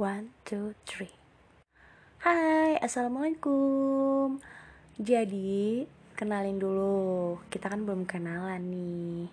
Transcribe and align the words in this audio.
One, 0.00 0.32
two, 0.48 0.72
three. 0.88 1.12
Hai, 2.24 2.80
assalamualaikum. 2.80 4.40
Jadi, 4.96 5.84
kenalin 6.16 6.56
dulu. 6.56 7.36
Kita 7.52 7.68
kan 7.68 7.84
belum 7.84 8.08
kenalan 8.08 8.64
nih. 8.64 9.28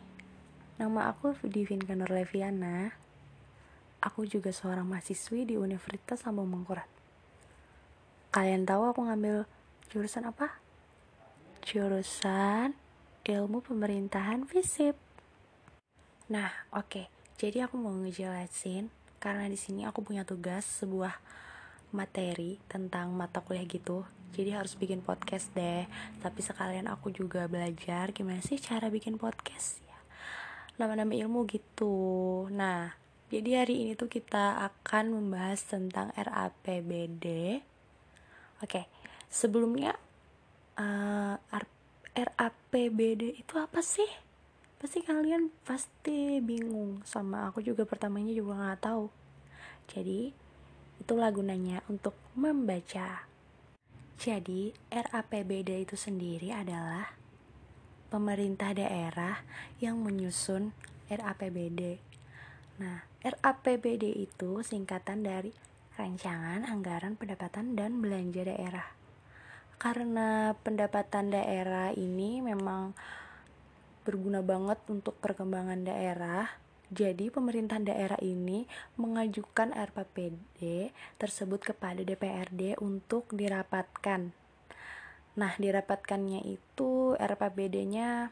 Nama 0.76 1.08
aku 1.08 1.40
Divinka 1.48 1.96
Nur 1.96 2.12
Leviana. 2.12 2.92
Aku 4.04 4.28
juga 4.28 4.52
seorang 4.52 4.84
mahasiswi 4.84 5.48
di 5.48 5.56
Universitas 5.56 6.28
Lambung 6.28 6.52
Mangkurat. 6.52 6.92
Kalian 8.36 8.68
tahu 8.68 8.92
aku 8.92 9.08
ngambil 9.08 9.48
jurusan 9.88 10.28
apa? 10.28 10.60
Jurusan 11.64 12.76
Ilmu 13.24 13.64
Pemerintahan 13.64 14.44
FISIP. 14.44 15.00
Nah, 16.28 16.52
oke. 16.76 16.92
Okay. 16.92 17.06
Jadi 17.40 17.64
aku 17.64 17.80
mau 17.80 17.96
ngejelasin 17.96 19.07
karena 19.18 19.50
di 19.50 19.58
sini 19.58 19.84
aku 19.84 20.06
punya 20.06 20.22
tugas 20.24 20.64
sebuah 20.82 21.14
materi 21.96 22.60
tentang 22.68 23.14
mata 23.16 23.40
kuliah 23.42 23.66
gitu. 23.66 24.04
Jadi 24.36 24.54
harus 24.54 24.76
bikin 24.76 25.02
podcast 25.02 25.50
deh. 25.56 25.88
Tapi 26.22 26.40
sekalian 26.44 26.86
aku 26.92 27.10
juga 27.10 27.48
belajar 27.50 28.12
gimana 28.12 28.44
sih 28.44 28.60
cara 28.60 28.92
bikin 28.92 29.16
podcast 29.16 29.82
ya. 29.88 30.00
Nama-nama 30.78 31.16
ilmu 31.16 31.48
gitu. 31.50 32.46
Nah, 32.54 32.94
jadi 33.34 33.66
hari 33.66 33.88
ini 33.88 33.92
tuh 33.98 34.12
kita 34.12 34.62
akan 34.72 35.18
membahas 35.18 35.64
tentang 35.66 36.14
RAPBD. 36.14 37.60
Oke, 38.62 38.86
sebelumnya 39.28 39.98
uh, 40.78 41.36
RAPBD 42.14 43.42
itu 43.42 43.54
apa 43.58 43.82
sih? 43.82 44.27
Pasti 44.78 45.02
kalian 45.02 45.50
pasti 45.66 46.38
bingung 46.38 47.02
sama 47.02 47.50
aku 47.50 47.66
juga 47.66 47.82
pertamanya 47.82 48.30
juga 48.30 48.54
nggak 48.62 48.82
tahu. 48.86 49.10
Jadi, 49.90 50.30
itulah 51.02 51.34
gunanya 51.34 51.82
untuk 51.90 52.14
membaca. 52.38 53.26
Jadi, 54.22 54.70
RAPBD 54.94 55.82
itu 55.82 55.98
sendiri 55.98 56.54
adalah 56.54 57.10
pemerintah 58.14 58.78
daerah 58.78 59.42
yang 59.82 59.98
menyusun 59.98 60.78
RAPBD. 61.10 61.98
Nah, 62.78 63.02
RAPBD 63.26 64.14
itu 64.14 64.62
singkatan 64.62 65.26
dari 65.26 65.50
Rancangan 65.98 66.70
Anggaran 66.70 67.18
Pendapatan 67.18 67.74
dan 67.74 67.98
Belanja 67.98 68.46
Daerah. 68.46 68.94
Karena 69.82 70.54
pendapatan 70.54 71.34
daerah 71.34 71.90
ini 71.98 72.46
memang 72.46 72.94
berguna 74.08 74.40
banget 74.40 74.80
untuk 74.88 75.20
perkembangan 75.20 75.84
daerah. 75.84 76.48
Jadi 76.88 77.28
pemerintahan 77.28 77.84
daerah 77.84 78.16
ini 78.24 78.64
mengajukan 78.96 79.76
RPPD 79.76 80.96
tersebut 81.20 81.60
kepada 81.60 82.00
DPRD 82.00 82.80
untuk 82.80 83.28
dirapatkan. 83.36 84.32
Nah, 85.36 85.52
dirapatkannya 85.60 86.48
itu 86.48 87.20
RPBD-nya 87.20 88.32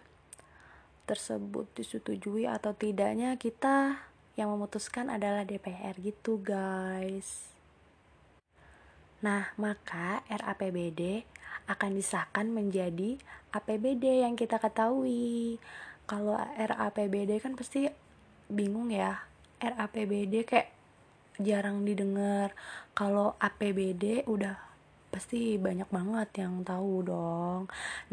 tersebut 1.03 1.67
disetujui 1.75 2.47
atau 2.47 2.71
tidaknya 2.71 3.35
kita 3.35 3.99
yang 4.39 4.55
memutuskan 4.55 5.11
adalah 5.11 5.43
DPR 5.43 5.99
gitu, 5.99 6.39
guys. 6.39 7.54
Nah, 9.25 9.49
maka 9.57 10.21
RAPBD 10.29 11.25
akan 11.65 11.97
disahkan 11.97 12.45
menjadi 12.45 13.17
APBD 13.49 14.21
yang 14.21 14.37
kita 14.37 14.61
ketahui. 14.61 15.57
Kalau 16.05 16.37
RAPBD 16.37 17.41
kan 17.41 17.57
pasti 17.57 17.89
bingung 18.45 18.93
ya. 18.93 19.25
RAPBD 19.57 20.45
kayak 20.45 20.69
jarang 21.41 21.81
didengar. 21.81 22.53
Kalau 22.93 23.33
APBD 23.41 24.29
udah 24.29 24.61
pasti 25.09 25.57
banyak 25.57 25.89
banget 25.89 26.45
yang 26.45 26.61
tahu 26.61 27.01
dong. 27.01 27.61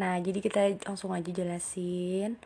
Nah, 0.00 0.16
jadi 0.16 0.38
kita 0.40 0.60
langsung 0.88 1.12
aja 1.12 1.28
jelasin 1.28 2.40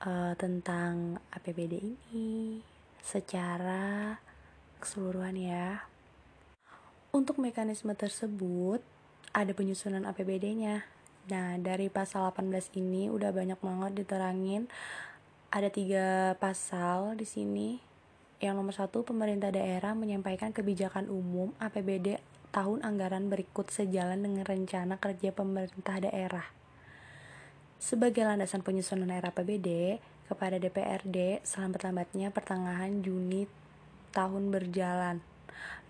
uh, 0.00 0.32
tentang 0.40 1.20
APBD 1.36 1.84
ini 1.84 2.64
secara 3.04 4.16
keseluruhan 4.80 5.36
ya. 5.36 5.91
Untuk 7.12 7.44
mekanisme 7.44 7.92
tersebut, 7.92 8.80
ada 9.36 9.52
penyusunan 9.52 10.08
APBD-nya. 10.08 10.88
Nah, 11.28 11.60
dari 11.60 11.92
pasal 11.92 12.32
18 12.32 12.72
ini 12.80 13.12
udah 13.12 13.28
banyak 13.36 13.60
banget 13.60 14.00
diterangin. 14.00 14.64
Ada 15.52 15.68
tiga 15.68 16.32
pasal 16.40 17.12
di 17.20 17.28
sini. 17.28 17.76
Yang 18.40 18.54
nomor 18.56 18.72
satu, 18.72 19.04
pemerintah 19.04 19.52
daerah 19.52 19.92
menyampaikan 19.92 20.56
kebijakan 20.56 21.12
umum 21.12 21.52
APBD 21.60 22.16
tahun 22.48 22.80
anggaran 22.80 23.28
berikut 23.28 23.68
sejalan 23.68 24.24
dengan 24.24 24.48
rencana 24.48 24.96
kerja 24.96 25.36
pemerintah 25.36 26.00
daerah. 26.00 26.48
Sebagai 27.76 28.24
landasan 28.24 28.64
penyusunan 28.64 29.12
era 29.12 29.28
APBD 29.28 30.00
kepada 30.32 30.56
DPRD 30.56 31.44
selambat-lambatnya 31.44 32.32
pertengahan 32.32 33.04
Juni 33.04 33.44
tahun 34.16 34.48
berjalan. 34.48 35.31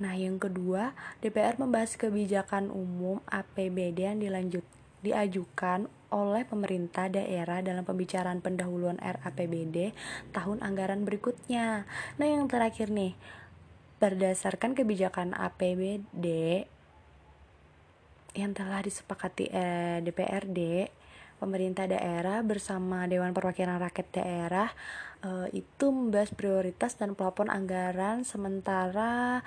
Nah, 0.02 0.14
yang 0.18 0.40
kedua, 0.40 0.96
DPR 1.22 1.58
membahas 1.60 1.94
kebijakan 1.94 2.72
umum 2.72 3.22
APBD 3.30 4.08
yang 4.08 4.18
dilanjut 4.18 4.64
diajukan 5.02 5.90
oleh 6.14 6.46
pemerintah 6.46 7.10
daerah 7.10 7.58
dalam 7.58 7.82
pembicaraan 7.82 8.38
pendahuluan 8.38 9.02
RAPBD 9.02 9.90
tahun 10.30 10.62
anggaran 10.62 11.02
berikutnya. 11.02 11.88
Nah, 12.22 12.26
yang 12.26 12.46
terakhir 12.46 12.92
nih, 12.92 13.18
berdasarkan 13.98 14.78
kebijakan 14.78 15.34
APBD 15.34 16.26
yang 18.32 18.56
telah 18.56 18.80
disepakati 18.80 19.50
eh, 19.52 19.98
DPRD, 20.00 20.88
pemerintah 21.42 21.91
daerah 21.91 22.38
bersama 22.47 23.10
Dewan 23.10 23.34
Perwakilan 23.34 23.82
Rakyat 23.82 24.08
Daerah 24.14 24.70
uh, 25.26 25.50
itu 25.50 25.91
membahas 25.91 26.30
prioritas 26.30 26.94
dan 26.94 27.19
plafon 27.19 27.50
anggaran. 27.50 28.22
Sementara 28.22 29.42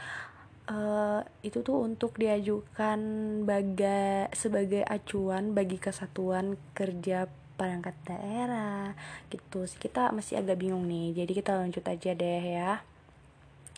uh, 0.67 1.23
itu 1.39 1.63
tuh 1.63 1.87
untuk 1.87 2.19
diajukan 2.19 2.99
baga 3.47 4.27
sebagai 4.35 4.83
acuan 4.83 5.55
bagi 5.55 5.79
kesatuan 5.79 6.59
kerja 6.75 7.31
perangkat 7.55 7.95
daerah. 8.03 8.91
Gitu. 9.31 9.63
Sih 9.63 9.79
kita 9.79 10.11
masih 10.11 10.43
agak 10.43 10.59
bingung 10.59 10.83
nih. 10.91 11.23
Jadi 11.23 11.31
kita 11.31 11.55
lanjut 11.55 11.87
aja 11.87 12.11
deh 12.11 12.43
ya. 12.43 12.83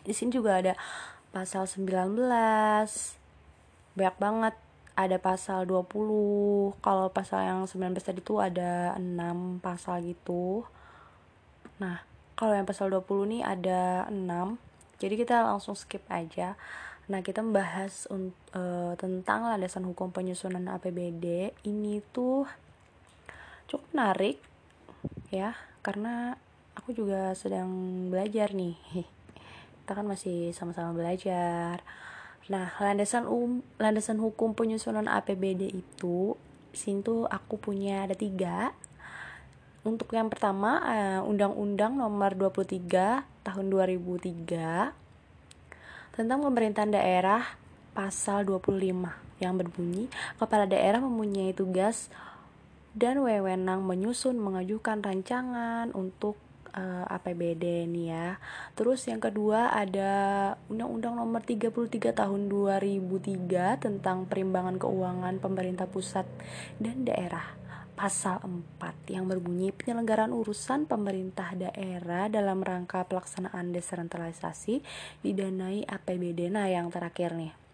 Di 0.02 0.18
sini 0.18 0.34
juga 0.34 0.58
ada 0.58 0.74
pasal 1.30 1.70
19 1.70 2.18
banyak 3.98 4.18
banget 4.22 4.56
ada 4.98 5.22
pasal 5.22 5.70
20 5.70 6.82
kalau 6.82 7.14
pasal 7.14 7.46
yang 7.46 7.60
19 7.70 7.94
tadi 8.02 8.20
tuh 8.26 8.42
ada 8.42 8.98
6 8.98 9.62
pasal 9.62 10.02
gitu 10.02 10.66
Nah, 11.78 12.02
kalau 12.34 12.58
yang 12.58 12.66
pasal 12.66 12.90
20 12.90 13.30
nih 13.38 13.42
ada 13.46 14.10
6. 14.10 14.58
Jadi 14.98 15.14
kita 15.14 15.46
langsung 15.46 15.78
skip 15.78 16.02
aja. 16.10 16.58
Nah, 17.08 17.22
kita 17.22 17.46
membahas 17.46 18.10
uh, 18.10 18.94
tentang 18.98 19.46
landasan 19.46 19.86
hukum 19.86 20.10
penyusunan 20.10 20.66
APBD. 20.74 21.54
Ini 21.64 22.02
tuh 22.10 22.50
cukup 23.70 23.86
menarik 23.94 24.42
ya, 25.30 25.54
karena 25.86 26.36
aku 26.74 26.98
juga 26.98 27.38
sedang 27.38 27.70
belajar 28.10 28.52
nih. 28.58 28.76
Kita 29.86 29.96
kan 29.96 30.08
masih 30.10 30.52
sama-sama 30.52 30.92
belajar. 30.92 31.80
Nah, 32.48 32.72
landasan 32.80 33.28
um 33.28 33.60
landasan 33.76 34.24
hukum 34.24 34.56
penyusunan 34.56 35.12
APBD 35.12 35.68
itu 35.68 36.40
sini 36.72 37.04
tuh 37.04 37.28
aku 37.28 37.60
punya 37.60 38.08
ada 38.08 38.16
tiga. 38.16 38.72
Untuk 39.84 40.12
yang 40.16 40.28
pertama, 40.28 40.84
uh, 40.84 41.22
Undang-Undang 41.24 41.96
Nomor 42.00 42.36
23 42.36 43.24
Tahun 43.48 43.66
2003 43.72 44.92
tentang 46.18 46.42
pemerintahan 46.44 46.92
daerah 46.92 47.46
pasal 47.94 48.44
25 48.44 48.74
yang 49.38 49.54
berbunyi 49.54 50.10
kepala 50.42 50.66
daerah 50.66 50.98
mempunyai 50.98 51.54
tugas 51.54 52.10
dan 52.98 53.22
wewenang 53.22 53.86
menyusun 53.86 54.42
mengajukan 54.42 55.06
rancangan 55.06 55.94
untuk 55.94 56.34
uh, 56.78 57.04
eh, 57.10 57.16
APBD 57.18 57.90
nih 57.90 58.08
ya. 58.14 58.28
Terus 58.78 59.10
yang 59.10 59.18
kedua 59.18 59.74
ada 59.74 60.12
Undang-Undang 60.70 61.18
Nomor 61.18 61.42
33 61.42 62.14
Tahun 62.14 62.42
2003 62.46 63.82
tentang 63.82 64.30
perimbangan 64.30 64.78
keuangan 64.78 65.42
pemerintah 65.42 65.90
pusat 65.90 66.30
dan 66.78 67.02
daerah 67.04 67.58
pasal 67.98 68.38
4 68.46 69.10
yang 69.10 69.26
berbunyi 69.26 69.74
penyelenggaraan 69.74 70.30
urusan 70.30 70.86
pemerintah 70.86 71.58
daerah 71.58 72.30
dalam 72.30 72.62
rangka 72.62 73.02
pelaksanaan 73.10 73.74
desentralisasi 73.74 74.86
didanai 75.26 75.82
APBD. 75.90 76.54
Nah, 76.54 76.70
yang 76.70 76.94
terakhir 76.94 77.34
nih. 77.34 77.67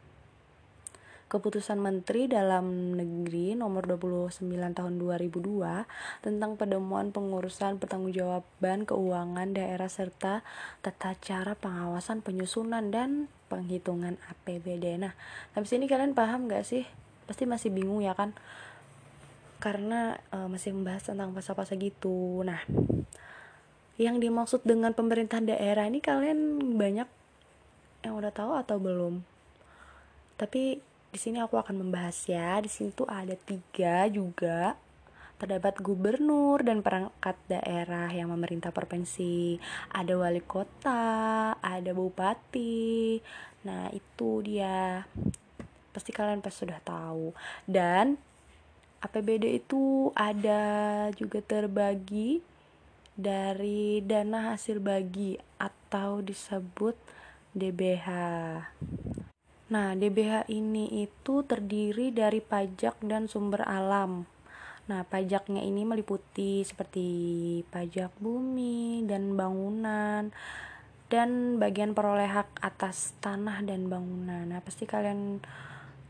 Keputusan 1.33 1.81
Menteri 1.81 2.30
Dalam 2.30 2.94
Negeri 2.94 3.57
nomor 3.57 3.89
29 3.89 4.45
tahun 4.53 4.94
2002 5.01 5.41
tentang 6.21 6.62
penemuan 6.62 7.09
pengurusan 7.09 7.81
pertanggungjawaban 7.81 8.85
keuangan 8.85 9.50
daerah 9.50 9.89
serta 9.89 10.45
tata 10.85 11.18
cara 11.18 11.57
pengawasan 11.57 12.21
penyusunan 12.21 12.94
dan 12.94 13.33
penghitungan 13.50 14.21
APBD. 14.30 15.01
Nah, 15.01 15.18
habis 15.57 15.74
ini 15.74 15.89
kalian 15.89 16.13
paham 16.13 16.45
gak 16.45 16.69
sih? 16.69 16.85
Pasti 17.25 17.50
masih 17.50 17.74
bingung 17.74 18.06
ya 18.06 18.13
kan? 18.13 18.38
Karena 19.57 20.21
uh, 20.29 20.45
masih 20.45 20.77
membahas 20.77 21.01
tentang 21.01 21.33
pasal-pasal 21.33 21.81
gitu. 21.81 22.45
Nah, 22.45 22.62
yang 23.97 24.21
dimaksud 24.21 24.62
dengan 24.69 24.94
pemerintahan 24.94 25.50
daerah 25.50 25.89
ini 25.89 25.97
kalian 25.97 26.62
banyak 26.77 27.09
yang 28.06 28.13
udah 28.21 28.29
tahu 28.29 28.53
atau 28.53 28.77
belum? 28.77 29.25
Tapi 30.38 30.92
di 31.13 31.21
sini 31.21 31.38
aku 31.38 31.62
akan 31.62 31.86
membahas 31.86 32.18
ya. 32.25 32.57
Di 32.57 32.68
sini 32.74 32.89
tuh 32.89 33.06
ada 33.06 33.38
tiga 33.38 34.10
juga 34.10 34.74
terdapat 35.38 35.77
gubernur 35.86 36.65
dan 36.65 36.81
perangkat 36.81 37.38
daerah 37.45 38.10
yang 38.10 38.33
memerintah 38.33 38.74
provinsi, 38.74 39.62
ada 39.94 40.18
wali 40.18 40.42
kota, 40.42 41.54
ada 41.62 41.92
bupati. 41.94 43.21
Nah, 43.68 43.94
itu 43.94 44.42
dia. 44.42 45.06
Pasti 45.94 46.10
kalian 46.10 46.42
pasti 46.42 46.65
sudah 46.65 46.81
tahu. 46.81 47.36
Dan 47.69 48.18
APBD 49.06 49.62
itu 49.62 50.10
ada 50.18 50.63
juga 51.13 51.44
terbagi 51.44 52.42
dari 53.13 54.01
dana 54.01 54.56
hasil 54.56 54.81
bagi 54.81 55.38
atau 55.62 56.24
disebut 56.24 56.98
DBH. 57.54 58.07
Nah, 59.73 59.97
DBH 59.97 60.53
ini 60.53 61.01
itu 61.01 61.41
terdiri 61.41 62.13
dari 62.13 62.45
pajak 62.45 63.01
dan 63.01 63.25
sumber 63.25 63.65
alam. 63.65 64.29
Nah, 64.85 65.01
pajaknya 65.01 65.65
ini 65.65 65.81
meliputi 65.81 66.61
seperti 66.61 67.09
pajak 67.73 68.13
bumi 68.21 69.01
dan 69.09 69.33
bangunan 69.33 70.29
dan 71.09 71.57
bagian 71.57 71.97
peroleh 71.97 72.29
hak 72.29 72.61
atas 72.61 73.17
tanah 73.17 73.65
dan 73.65 73.89
bangunan. 73.89 74.45
Nah, 74.45 74.61
pasti 74.61 74.85
kalian 74.85 75.41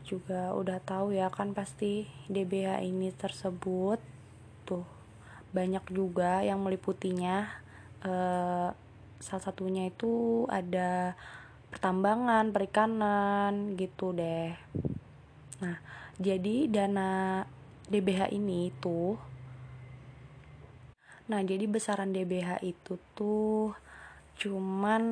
juga 0.04 0.52
udah 0.52 0.84
tahu 0.84 1.16
ya 1.16 1.32
kan 1.32 1.56
pasti 1.56 2.04
DBH 2.28 2.84
ini 2.84 3.08
tersebut 3.16 3.96
tuh 4.68 4.84
banyak 5.56 5.88
juga 5.88 6.44
yang 6.44 6.60
meliputinya. 6.60 7.48
Eh, 8.04 8.68
salah 9.24 9.44
satunya 9.48 9.88
itu 9.88 10.44
ada 10.52 11.16
pertambangan, 11.74 12.54
perikanan 12.54 13.74
gitu 13.74 14.14
deh. 14.14 14.54
Nah, 15.58 15.76
jadi 16.22 16.70
dana 16.70 17.42
DBH 17.90 18.30
ini 18.30 18.70
tuh 18.78 19.34
Nah, 21.24 21.40
jadi 21.40 21.64
besaran 21.64 22.12
DBH 22.12 22.60
itu 22.60 23.00
tuh 23.16 23.72
cuman 24.36 25.02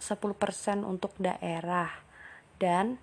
10% 0.00 0.88
untuk 0.88 1.12
daerah 1.20 2.00
dan 2.56 2.96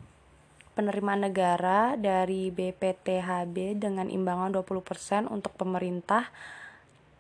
penerimaan 0.74 1.30
negara 1.30 1.94
dari 2.02 2.50
BPTHB 2.50 3.78
dengan 3.78 4.10
imbangan 4.10 4.58
20% 4.58 5.30
untuk 5.30 5.54
pemerintah 5.54 6.34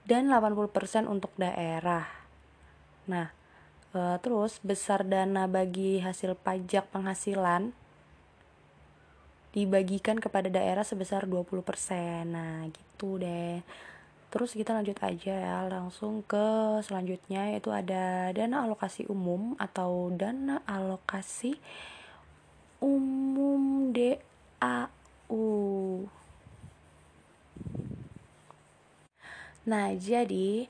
dan 0.10 0.25
80% 0.25 1.06
untuk 1.06 1.30
daerah. 1.38 2.10
Nah, 3.06 3.30
e, 3.95 4.19
terus 4.19 4.59
besar 4.59 5.07
dana 5.07 5.47
bagi 5.47 6.03
hasil 6.03 6.36
pajak 6.36 6.92
penghasilan 6.92 7.71
dibagikan 9.56 10.19
kepada 10.19 10.51
daerah 10.51 10.83
sebesar 10.83 11.24
20%. 11.24 12.27
Nah, 12.27 12.68
gitu 12.68 13.15
deh. 13.15 13.63
Terus 14.27 14.51
kita 14.51 14.75
lanjut 14.75 15.00
aja 15.00 15.31
ya, 15.31 15.57
langsung 15.71 16.19
ke 16.27 16.83
selanjutnya 16.83 17.56
yaitu 17.56 17.71
ada 17.71 18.36
dana 18.36 18.68
alokasi 18.68 19.07
umum 19.07 19.56
atau 19.56 20.12
dana 20.12 20.59
alokasi 20.68 21.56
umum 22.83 23.95
DAU. 23.95 25.48
Nah, 29.65 29.95
jadi 29.95 30.68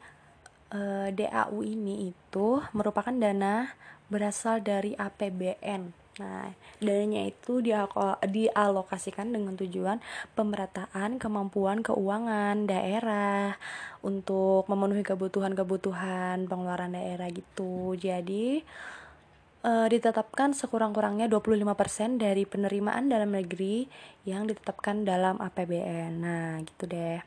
eh, 0.76 1.08
DAU 1.16 1.64
ini 1.64 2.12
itu 2.12 2.60
merupakan 2.76 3.16
dana 3.16 3.72
berasal 4.12 4.60
dari 4.60 4.92
APBN 5.00 6.06
Nah, 6.16 6.48
dananya 6.80 7.28
itu 7.28 7.60
dialokasikan 8.24 9.36
dengan 9.36 9.60
tujuan 9.60 10.00
pemerataan 10.32 11.20
kemampuan 11.20 11.84
keuangan 11.84 12.72
daerah 12.72 13.60
untuk 14.00 14.64
memenuhi 14.72 15.04
kebutuhan-kebutuhan 15.04 16.48
pengeluaran 16.48 16.96
daerah 16.96 17.28
gitu. 17.36 18.00
Jadi, 18.00 18.64
e, 19.60 19.72
ditetapkan 19.92 20.56
sekurang-kurangnya 20.56 21.28
25% 21.28 22.16
dari 22.16 22.48
penerimaan 22.48 23.12
dalam 23.12 23.36
negeri 23.36 23.92
yang 24.24 24.48
ditetapkan 24.48 25.04
dalam 25.04 25.36
APBN. 25.44 26.12
Nah, 26.24 26.64
gitu 26.64 26.88
deh. 26.88 27.20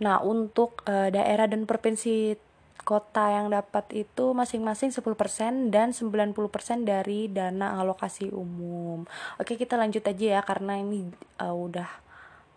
Nah, 0.00 0.24
untuk 0.24 0.80
e, 0.88 1.12
daerah 1.12 1.44
dan 1.44 1.68
provinsi 1.68 2.36
kota 2.82 3.30
yang 3.30 3.52
dapat 3.52 3.86
itu 3.92 4.32
masing-masing 4.32 4.90
10% 4.90 5.70
dan 5.70 5.92
90% 5.92 6.88
dari 6.88 7.28
dana 7.28 7.76
alokasi 7.78 8.32
umum. 8.32 9.04
Oke, 9.36 9.54
kita 9.54 9.76
lanjut 9.76 10.02
aja 10.04 10.40
ya 10.40 10.42
karena 10.42 10.80
ini 10.80 11.06
uh, 11.38 11.54
udah 11.54 11.88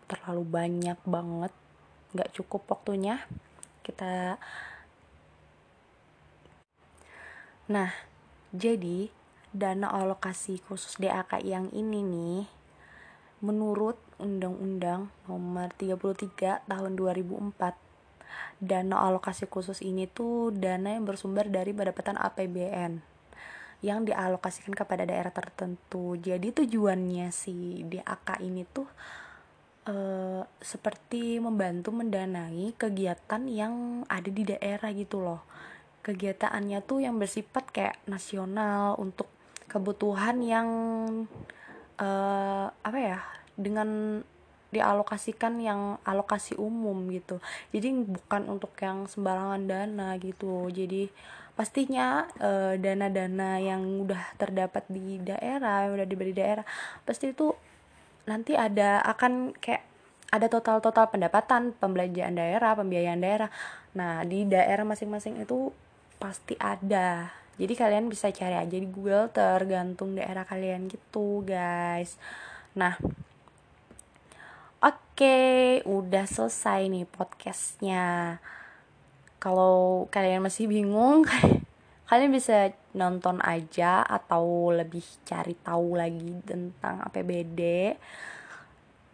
terlalu 0.08 0.42
banyak 0.48 0.98
banget. 1.04 1.52
nggak 2.14 2.30
cukup 2.30 2.62
waktunya. 2.70 3.20
Kita 3.82 4.38
Nah, 7.64 7.90
jadi 8.52 9.08
dana 9.56 9.88
alokasi 9.88 10.60
khusus 10.68 11.00
DAK 11.00 11.40
yang 11.40 11.72
ini 11.72 12.04
nih 12.04 12.44
menurut 13.44 14.00
Undang-Undang 14.16 15.12
Nomor 15.28 15.68
33 15.76 16.64
Tahun 16.64 16.92
2004 16.96 17.84
dana 18.58 18.96
alokasi 19.04 19.44
khusus 19.46 19.84
ini 19.84 20.08
tuh 20.08 20.50
dana 20.50 20.96
yang 20.96 21.04
bersumber 21.04 21.46
dari 21.52 21.76
pendapatan 21.76 22.16
APBN 22.16 23.14
yang 23.84 24.08
dialokasikan 24.08 24.72
kepada 24.72 25.04
daerah 25.04 25.28
tertentu. 25.28 26.16
Jadi 26.16 26.56
tujuannya 26.56 27.28
si 27.28 27.84
DAK 27.84 28.40
ini 28.40 28.64
tuh 28.64 28.88
e, 29.84 29.94
seperti 30.64 31.36
membantu 31.36 31.92
mendanai 31.92 32.72
kegiatan 32.80 33.44
yang 33.44 34.06
ada 34.08 34.30
di 34.32 34.42
daerah 34.48 34.88
gitu 34.96 35.20
loh. 35.20 35.44
Kegiatannya 36.00 36.80
tuh 36.80 37.04
yang 37.04 37.20
bersifat 37.20 37.68
kayak 37.68 37.96
nasional 38.08 38.96
untuk 38.96 39.28
kebutuhan 39.68 40.40
yang 40.40 40.68
e, 41.96 42.08
apa 42.70 42.98
ya 42.98 43.18
dengan 43.54 44.20
dialokasikan 44.74 45.62
yang 45.62 46.02
alokasi 46.02 46.58
umum 46.58 47.06
gitu. 47.14 47.38
Jadi 47.70 47.94
bukan 47.94 48.50
untuk 48.50 48.74
yang 48.82 49.06
sembarangan 49.06 49.62
dana 49.70 50.18
gitu. 50.18 50.66
Jadi 50.74 51.06
pastinya 51.54 52.26
eh, 52.42 52.74
dana-dana 52.82 53.62
yang 53.62 54.02
udah 54.02 54.34
terdapat 54.34 54.82
di 54.90 55.22
daerah 55.22 55.86
yang 55.86 55.94
udah 55.94 56.08
diberi 56.10 56.34
daerah 56.34 56.66
pasti 57.06 57.30
itu 57.30 57.54
nanti 58.26 58.58
ada 58.58 58.98
akan 59.06 59.54
kayak 59.62 59.86
ada 60.34 60.50
total-total 60.50 61.14
pendapatan 61.14 61.70
pembelanjaan 61.78 62.34
daerah 62.34 62.74
pembiayaan 62.74 63.22
daerah. 63.22 63.54
Nah 63.94 64.26
di 64.26 64.42
daerah 64.50 64.82
masing-masing 64.82 65.46
itu 65.46 65.70
pasti 66.18 66.58
ada 66.58 67.30
jadi 67.60 67.74
kalian 67.74 68.10
bisa 68.10 68.30
cari 68.34 68.56
aja 68.58 68.76
di 68.76 68.88
Google 68.88 69.30
tergantung 69.30 70.18
daerah 70.18 70.42
kalian 70.46 70.90
gitu 70.90 71.42
guys 71.46 72.18
nah 72.74 72.98
Oke, 75.14 75.78
udah 75.86 76.26
selesai 76.26 76.90
nih 76.90 77.06
podcastnya. 77.06 78.36
Kalau 79.38 80.10
kalian 80.10 80.42
masih 80.42 80.66
bingung, 80.66 81.22
kalian 82.10 82.34
bisa 82.34 82.74
nonton 82.98 83.38
aja 83.46 84.02
atau 84.02 84.74
lebih 84.74 85.06
cari 85.22 85.54
tahu 85.62 85.94
lagi 85.94 86.42
tentang 86.42 86.98
APBD. 87.06 87.94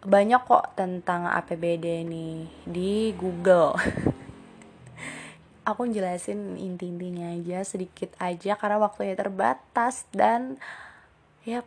Banyak 0.03 0.41
kok 0.49 0.73
tentang 0.73 1.29
APBD 1.29 2.03
nih 2.09 2.49
di 2.65 3.13
Google. 3.13 3.77
Aku 5.71 5.87
jelasin 5.87 6.59
inti-intinya 6.59 7.31
aja 7.31 7.63
sedikit 7.63 8.11
aja 8.19 8.59
karena 8.59 8.83
waktunya 8.83 9.15
terbatas 9.15 10.05
dan 10.11 10.59
ya 11.47 11.63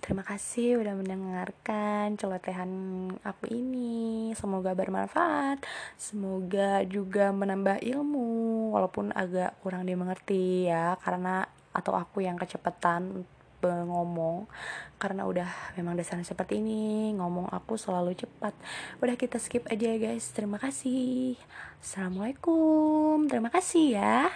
Terima 0.00 0.24
kasih 0.24 0.80
udah 0.80 0.96
mendengarkan 0.96 2.16
celotehan 2.16 2.72
aku 3.20 3.52
ini. 3.52 4.32
Semoga 4.32 4.72
bermanfaat. 4.72 5.60
Semoga 6.00 6.80
juga 6.88 7.28
menambah 7.36 7.84
ilmu 7.84 8.72
walaupun 8.72 9.12
agak 9.12 9.60
kurang 9.60 9.84
dimengerti 9.84 10.72
ya 10.72 10.96
karena 11.04 11.44
atau 11.76 11.92
aku 11.94 12.24
yang 12.24 12.40
kecepatan 12.40 13.28
ngomong 13.68 14.48
karena 14.96 15.28
udah 15.28 15.48
memang 15.76 15.96
dasarnya 15.96 16.24
seperti 16.24 16.60
ini 16.60 17.12
ngomong 17.16 17.52
aku 17.52 17.76
selalu 17.76 18.16
cepat. 18.16 18.56
Udah 19.04 19.16
kita 19.20 19.36
skip 19.36 19.68
aja 19.68 19.92
guys. 20.00 20.32
Terima 20.32 20.56
kasih. 20.56 21.36
Assalamualaikum. 21.84 23.28
Terima 23.28 23.52
kasih 23.52 24.00
ya 24.00 24.30